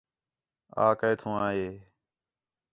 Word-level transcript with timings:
آ 0.83 0.85
کِتھوں 0.99 1.35
آ 1.45 1.47
ہِے 1.57 1.67